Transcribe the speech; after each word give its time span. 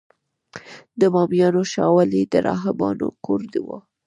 د 0.99 1.01
بامیانو 1.13 1.61
شاولې 1.73 2.21
د 2.27 2.35
راهبانو 2.47 3.07
کور 3.25 3.41
و 3.65 3.67